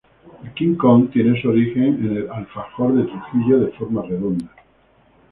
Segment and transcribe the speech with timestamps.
[0.43, 4.49] El 'king kong' tiene su origen en el alfajor de Trujillo, de forma redonda.